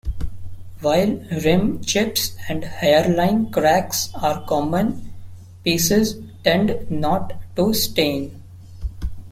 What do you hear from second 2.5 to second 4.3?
hairline cracks